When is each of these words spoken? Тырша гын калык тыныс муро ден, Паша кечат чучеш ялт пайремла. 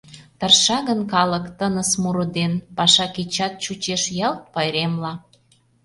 Тырша 0.39 0.77
гын 0.87 0.99
калык 1.13 1.45
тыныс 1.57 1.91
муро 2.01 2.25
ден, 2.37 2.53
Паша 2.77 3.05
кечат 3.15 3.53
чучеш 3.63 4.03
ялт 4.27 4.41
пайремла. 4.53 5.13